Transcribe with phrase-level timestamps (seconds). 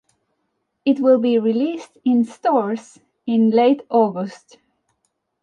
[0.83, 4.57] It will be released in stores in late August.